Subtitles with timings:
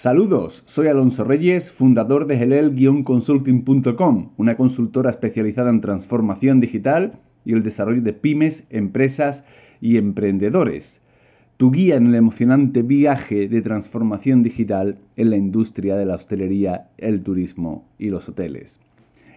[0.00, 7.62] Saludos, soy Alonso Reyes, fundador de helel-consulting.com, una consultora especializada en transformación digital y el
[7.62, 9.44] desarrollo de pymes, empresas
[9.80, 11.00] y emprendedores.
[11.56, 16.88] Tu guía en el emocionante viaje de transformación digital en la industria de la hostelería,
[16.98, 18.80] el turismo y los hoteles.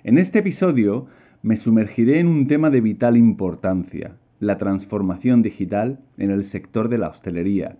[0.04, 1.06] En este episodio
[1.44, 6.98] me sumergiré en un tema de vital importancia, la transformación digital en el sector de
[6.98, 7.78] la hostelería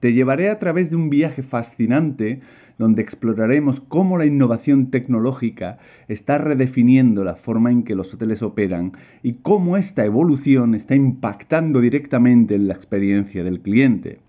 [0.00, 2.40] te llevaré a través de un viaje fascinante
[2.78, 8.92] donde exploraremos cómo la innovación tecnológica está redefiniendo la forma en que los hoteles operan
[9.22, 14.20] y cómo esta evolución está impactando directamente en la experiencia del cliente.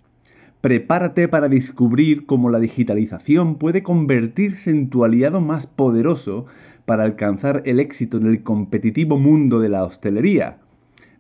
[0.60, 6.46] Prepárate para descubrir cómo la digitalización puede convertirse en tu aliado más poderoso
[6.86, 10.58] para alcanzar el éxito en el competitivo mundo de la hostelería.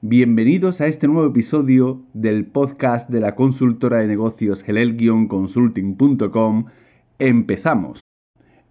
[0.04, 6.66] Bienvenidos a este nuevo episodio del podcast de la consultora de negocios helel-consulting.com.
[7.20, 8.00] Empezamos.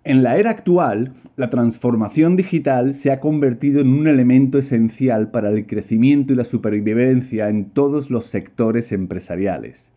[0.03, 5.51] En la era actual, la transformación digital se ha convertido en un elemento esencial para
[5.51, 9.93] el crecimiento y la supervivencia en todos los sectores empresariales.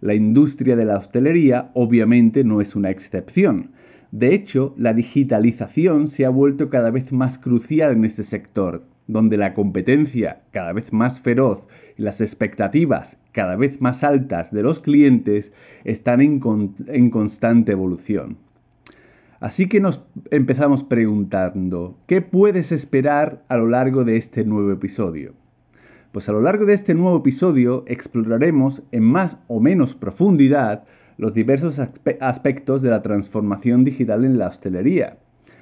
[0.00, 3.70] La industria de la hostelería obviamente no es una excepción.
[4.10, 9.36] De hecho, la digitalización se ha vuelto cada vez más crucial en este sector, donde
[9.36, 11.60] la competencia cada vez más feroz
[11.96, 15.52] y las expectativas cada vez más altas de los clientes
[15.84, 16.38] están en,
[17.10, 18.36] constante evolución.
[19.40, 25.32] Así que nos empezamos preguntando, ¿qué puedes esperar a lo largo de este nuevo episodio?
[26.12, 30.84] Pues a lo largo de este nuevo episodio exploraremos en más o menos profundidad
[31.16, 31.80] los diversos
[32.20, 35.16] aspectos de la transformación digital en la hostelería.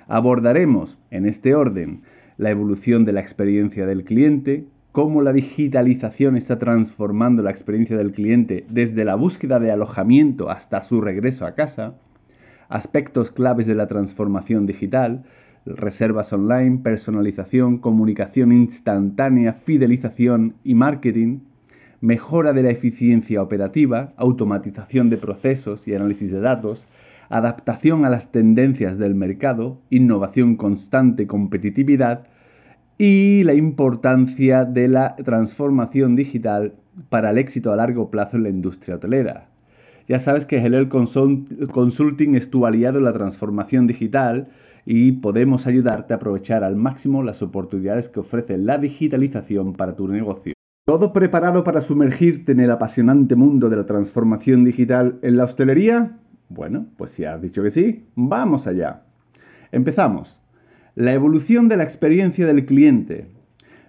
[0.09, 2.03] Abordaremos, en este orden,
[2.41, 8.13] la evolución de la experiencia del cliente, cómo la digitalización está transformando la experiencia del
[8.13, 11.97] cliente desde la búsqueda de alojamiento hasta su regreso a casa,
[12.71, 15.25] aspectos claves de la transformación digital,
[15.67, 21.41] reservas online, personalización, comunicación instantánea, fidelización y marketing,
[22.01, 26.89] mejora de la eficiencia operativa, automatización de procesos y análisis de datos,
[27.31, 32.27] adaptación a las tendencias del mercado, innovación constante, competitividad
[32.99, 36.75] y la importancia de la transformación digital
[37.09, 39.47] para el éxito a largo plazo en la industria hotelera.
[40.09, 44.49] Ya sabes que Helel Consulting es tu aliado en la transformación digital
[44.85, 50.09] y podemos ayudarte a aprovechar al máximo las oportunidades que ofrece la digitalización para tu
[50.09, 50.53] negocio.
[50.85, 56.19] ¿Todo preparado para sumergirte en el apasionante mundo de la transformación digital en la hostelería?
[56.51, 59.05] Bueno, pues si has dicho que sí, vamos allá.
[59.71, 60.41] Empezamos.
[60.97, 63.29] La evolución de la experiencia del cliente.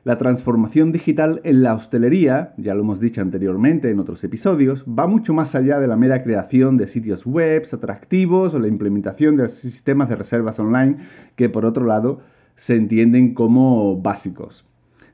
[0.04, 5.08] La transformación digital en la hostelería, ya lo hemos dicho anteriormente en otros episodios, va
[5.08, 9.50] mucho más allá de la mera creación de sitios web atractivos o la implementación de
[9.50, 10.98] sistemas de reservas online
[11.36, 12.22] que por otro lado
[12.58, 14.71] se entienden como básicos.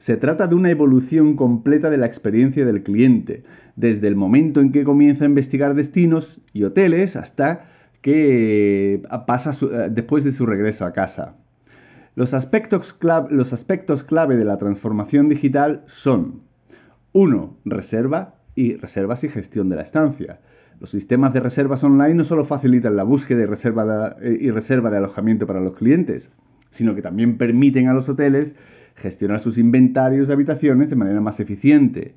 [0.07, 3.44] Se trata de una evolución completa de la experiencia del cliente,
[3.75, 7.66] desde el momento en que comienza a investigar destinos y hoteles hasta
[8.00, 11.35] que pasa eh, después de su regreso a casa.
[12.16, 16.39] Los aspectos, clave, los aspectos clave de la transformación digital son
[17.12, 17.57] 1.
[17.66, 20.39] Reserva y reservas y gestión de la estancia.
[20.79, 24.89] Los sistemas de reservas online no solo facilitan la búsqueda y reserva eh, y reserva
[24.89, 26.31] de alojamiento para los clientes,
[26.72, 28.56] sino que también permiten a los hoteles
[28.97, 32.16] gestionar sus inventarios de habitaciones de manera más eficiente.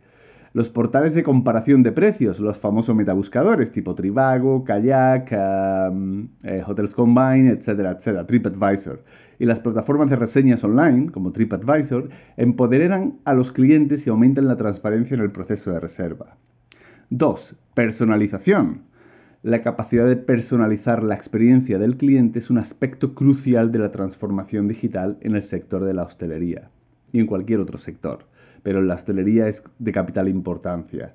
[0.52, 7.50] Los portales de comparación de precios, los famosos metabuscadores tipo Trivago, Kayak, eh, Hotels Combine,
[7.50, 9.04] etcétera, etcétera, TripAdvisor.
[9.38, 14.56] Y las plataformas de reseñas online, como TripAdvisor, empoderan a los clientes y aumentan la
[14.56, 16.36] transparencia en el proceso de reserva.
[17.10, 17.56] 2.
[17.74, 18.89] Personalización.
[19.42, 24.68] La capacidad de personalizar la experiencia del cliente es un aspecto crucial de la transformación
[24.68, 26.68] digital en el sector de la hostelería
[27.10, 28.26] y en cualquier otro sector,
[28.62, 31.14] pero en la hostelería es de capital importancia.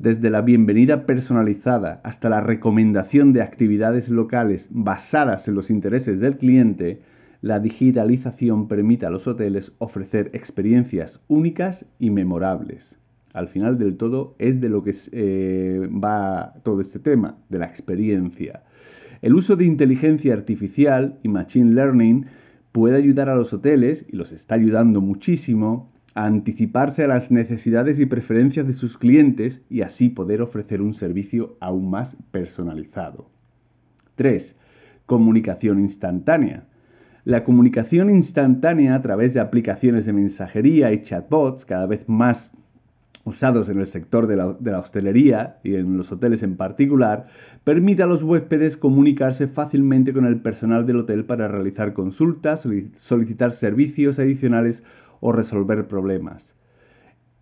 [0.00, 6.38] Desde la bienvenida personalizada hasta la recomendación de actividades locales basadas en los intereses del
[6.38, 7.02] cliente,
[7.40, 12.99] la digitalización permite a los hoteles ofrecer experiencias únicas y memorables
[13.32, 17.66] al final del todo es de lo que eh, va todo este tema, de la
[17.66, 18.62] experiencia.
[19.22, 22.26] El uso de inteligencia artificial y machine learning
[22.72, 28.00] puede ayudar a los hoteles, y los está ayudando muchísimo, a anticiparse a las necesidades
[28.00, 33.30] y preferencias de sus clientes y así poder ofrecer un servicio aún más personalizado.
[34.16, 34.56] 3.
[35.06, 36.64] Comunicación instantánea.
[37.24, 42.50] La comunicación instantánea a través de aplicaciones de mensajería y chatbots cada vez más
[43.30, 47.28] usados en el sector de la, hostelería y en los hoteles en particular,
[47.64, 52.66] permite a los huéspedes comunicarse fácilmente con el personal del hotel para realizar consultas,
[52.96, 54.82] solicitar servicios adicionales
[55.20, 56.54] o resolver problemas.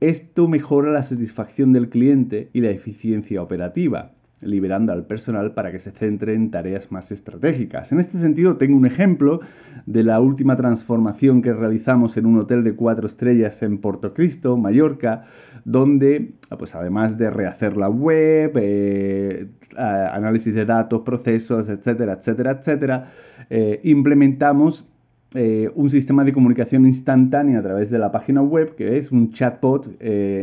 [0.00, 5.78] Esto mejora la satisfacción del cliente y la eficiencia operativa liberando al personal para que
[5.78, 7.90] se centre en tareas más estratégicas.
[7.90, 9.40] En este sentido, tengo un ejemplo
[9.86, 15.24] de la última transformación que realizamos en un hotel de cuatro estrellas en Portocristo, Mallorca,
[15.64, 23.12] donde, pues además de rehacer la web, eh, análisis de datos, procesos, etcétera, etcétera, etcétera,
[23.50, 24.86] eh, implementamos
[25.34, 29.30] eh, un sistema de comunicación instantánea a través de la página web, que es un
[29.32, 29.86] chatbot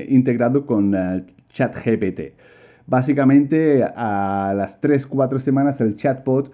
[0.09, 0.95] integrado con
[1.49, 2.35] ChatGPT.
[2.87, 6.51] Básicamente a las 3-4 semanas el chatbot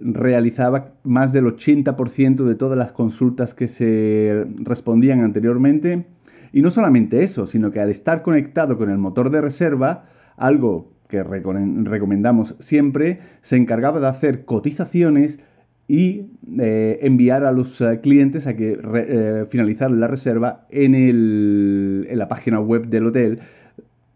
[0.00, 6.06] realizaba más del 80% de todas las consultas que se respondían anteriormente.
[6.52, 10.04] Y no solamente eso, sino que al estar conectado con el motor de reserva,
[10.36, 15.40] algo que recomendamos siempre, se encargaba de hacer cotizaciones
[15.88, 16.26] y
[16.58, 22.28] eh, enviar a los eh, clientes a que eh, finalizaran la reserva en, en la
[22.28, 23.40] página web del hotel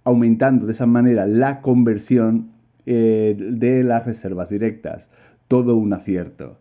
[0.06, 2.52] aumentando de esa manera la conversión
[2.86, 5.10] eh, de las reservas directas.
[5.48, 6.58] Todo un acierto.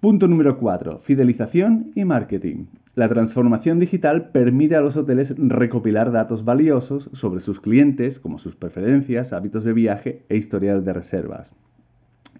[0.00, 1.00] Punto número 4.
[1.00, 2.64] Fidelización y marketing.
[2.94, 8.56] La transformación digital permite a los hoteles recopilar datos valiosos sobre sus clientes, como sus
[8.56, 11.54] preferencias, hábitos de viaje e historial de reservas.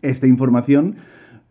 [0.00, 0.97] Esta información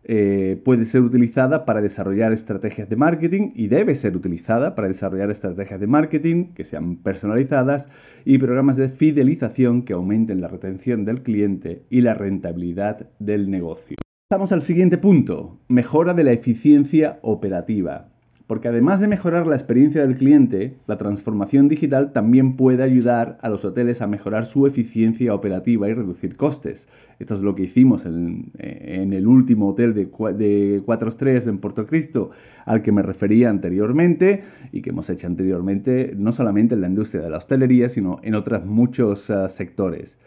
[0.08, 5.32] eh, puede ser utilizada para desarrollar estrategias de marketing y debe ser utilizada para desarrollar
[5.32, 7.88] estrategias de marketing que sean personalizadas
[8.24, 13.96] y programas de fidelización que aumenten la retención del cliente y la rentabilidad del negocio.
[14.28, 18.08] Pasamos al siguiente punto, mejora de la eficiencia operativa.
[18.46, 23.48] Porque además de mejorar la experiencia del cliente, la transformación digital también puede ayudar a
[23.48, 26.86] los hoteles a mejorar su eficiencia operativa y reducir costes.
[27.18, 31.86] Esto es lo que hicimos en, el último hotel de, de cuatro estrellas en Puerto
[31.86, 32.30] Cristo
[32.66, 37.22] al que me refería anteriormente y que hemos hecho anteriormente no solamente en la industria
[37.22, 40.18] de la hostelería, sino en otros muchos ah, sectores.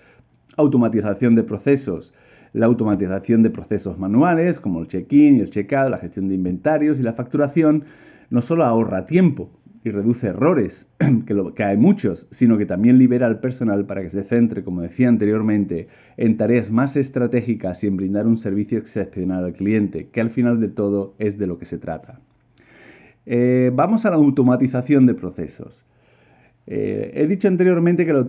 [0.57, 2.13] Automatización de procesos
[2.54, 7.00] la automatización de procesos manuales como el check-in y el check-out, la gestión de inventarios
[7.00, 7.84] y la facturación,
[8.30, 9.51] no solo ahorra tiempo
[9.84, 10.88] y reduce errores,
[11.25, 14.81] que, lo, hay muchos, sino que también libera al personal para que se centre, como
[14.81, 15.88] decía anteriormente,
[16.18, 20.60] en tareas más estratégicas y en brindar un servicio excepcional al cliente, que al final
[20.60, 22.19] de todo es de lo que se trata.
[23.25, 25.86] Eh, vamos a la automatización de procesos.
[26.71, 28.27] Eh, he dicho anteriormente que la,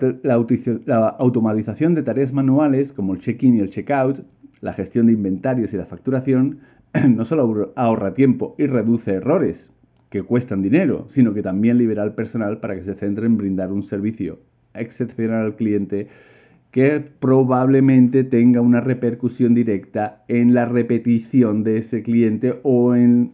[0.86, 4.20] la, automatización de tareas manuales como el check-in y el check-out,
[4.62, 6.60] la gestión de inventarios y la facturación,
[7.08, 9.70] no solo ahorra tiempo y reduce errores,
[10.08, 13.72] que cuestan dinero, sino que también libera al personal para que se centre en brindar
[13.72, 14.40] un servicio
[14.72, 16.08] excepcional al cliente
[16.70, 23.32] que probablemente tenga una repercusión directa en la repetición de ese cliente o en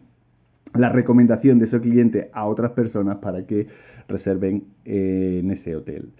[0.79, 3.67] la recomendación de ese cliente a otras personas para que
[4.09, 6.11] reserven eh, en ese hotel.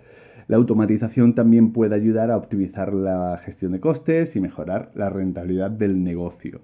[0.49, 5.71] La automatización también puede ayudar a optimizar la gestión de costes y mejorar la rentabilidad
[5.71, 6.61] del negocio.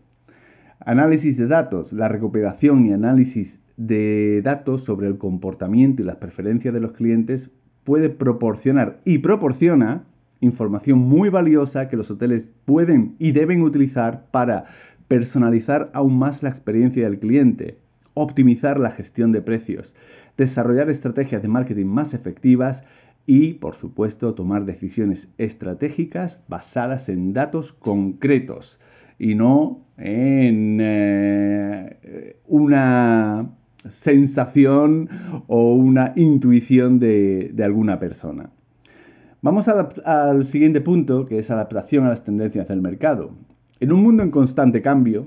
[0.78, 1.92] Análisis de datos.
[1.92, 7.50] La recuperación y análisis de datos sobre el comportamiento y las preferencias de los clientes
[7.84, 10.04] puede proporcionar y proporciona
[10.40, 14.64] información muy valiosa que los hoteles pueden y deben utilizar para
[15.08, 17.78] personalizar aún más la experiencia del cliente,
[18.14, 19.94] optimizar la gestión de precios,
[20.36, 22.84] desarrollar estrategias de marketing más efectivas
[23.26, 28.78] y, por supuesto, tomar decisiones estratégicas basadas en datos concretos
[29.19, 33.50] y no en eh, una
[33.88, 35.08] sensación
[35.46, 38.50] o una intuición de, alguna persona.
[39.40, 43.32] Vamos al siguiente punto, que es adaptación a las tendencias del mercado.
[43.81, 45.26] En un mundo en constante cambio,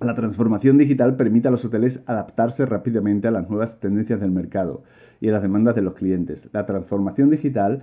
[0.00, 4.82] la transformación digital permite a los hoteles adaptarse rápidamente a las nuevas tendencias del mercado
[5.20, 6.48] y a las demandas de los clientes.
[6.52, 7.82] La transformación digital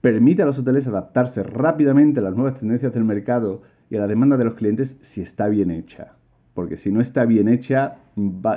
[0.00, 4.06] permite a los hoteles adaptarse rápidamente a las nuevas tendencias del mercado y a la
[4.06, 6.12] demanda de los clientes si está bien hecha
[6.54, 7.96] porque si no está bien hecha,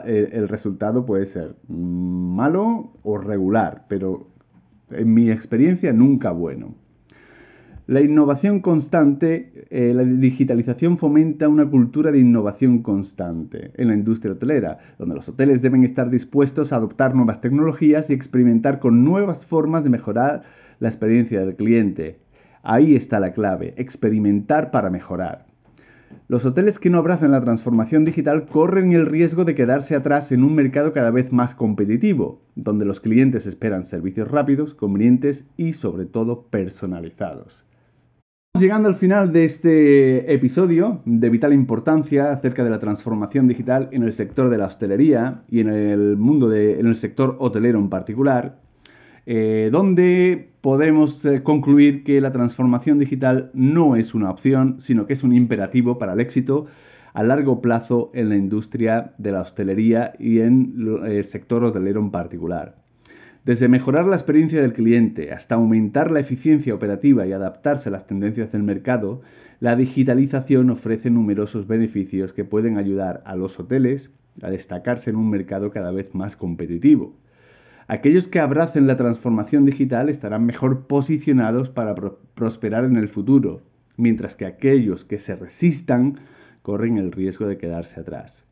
[0.05, 4.27] el, resultado puede ser malo o regular, pero
[4.91, 6.75] en mi experiencia nunca bueno.
[7.87, 14.33] La innovación constante, eh, la digitalización fomenta una cultura de innovación constante en la industria
[14.33, 19.45] hotelera, donde los hoteles deben estar dispuestos a adoptar nuevas tecnologías y experimentar con nuevas
[19.45, 20.43] formas de mejorar
[20.81, 22.19] la experiencia del cliente.
[22.61, 25.45] Ahí está la clave, experimentar para mejorar.
[26.27, 30.43] Los hoteles que no abrazan la transformación digital corren el riesgo de quedarse atrás en
[30.43, 36.05] un mercado cada vez más competitivo, donde los clientes esperan servicios rápidos, convenientes y sobre
[36.05, 37.66] todo personalizados.
[38.59, 44.01] Llegando al final de este episodio de vital importancia acerca de la transformación digital en
[44.01, 48.57] el sector de la hostelería y en el mundo de, sector hotelero en particular.
[49.27, 55.13] Eh, donde podemos eh, concluir que la transformación digital no es una opción, sino que
[55.13, 56.65] es un imperativo para el éxito
[57.13, 62.09] a largo plazo en la industria de la hostelería y en el sector hotelero en
[62.09, 62.86] particular.
[63.47, 68.05] Desde mejorar la experiencia del cliente hasta aumentar la eficiencia operativa y adaptarse a las
[68.05, 69.21] tendencias del mercado,
[69.61, 74.11] la digitalización ofrece numerosos beneficios que pueden ayudar a los hoteles
[74.41, 77.15] a destacarse en un mercado cada vez más competitivo.
[77.87, 81.95] Aquellos que abracen la transformación digital estarán mejor posicionados para
[82.35, 83.61] prosperar en el futuro,
[83.95, 86.19] mientras que aquellos que se resistan
[86.63, 88.43] corren el riesgo de quedarse atrás.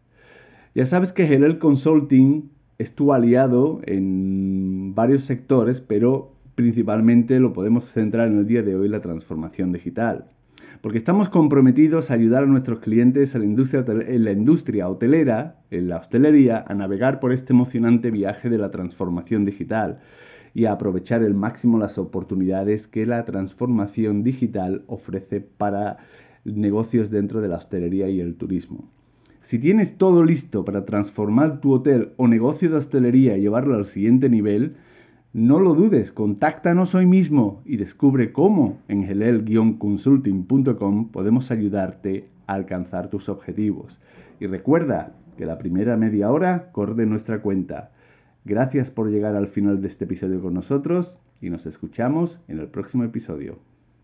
[0.73, 7.91] Ya sabes que Helel Consulting es tu aliado en varios sectores, pero principalmente lo podemos
[7.91, 10.25] centrar en el día de hoy la transformación digital
[10.85, 15.87] porque estamos comprometidos a ayudar a nuestros clientes en la, industria, la industria hotelera, en
[15.87, 20.01] la hostelería, a navegar por este emocionante viaje de la transformación digital
[20.53, 25.97] y a aprovechar el máximo las oportunidades que la transformación digital ofrece para
[26.43, 28.87] negocios dentro de la hostelería y el turismo.
[29.45, 33.85] Si tienes todo listo para transformar tu hotel o negocio de hostelería y llevarlo al
[33.85, 34.77] siguiente nivel,
[35.33, 43.11] no lo dudes, contáctanos hoy mismo y descubre cómo en gelel-consulting.com podemos ayudarte a alcanzar
[43.11, 43.99] tus objetivos.
[44.39, 47.91] Y recuerda que la primera media hora corre nuestra cuenta.
[48.45, 52.65] Gracias por llegar al final de este episodio con nosotros y nos escuchamos en el
[52.65, 53.59] próximo episodio.